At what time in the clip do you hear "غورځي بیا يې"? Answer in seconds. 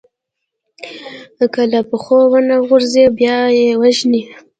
2.67-3.67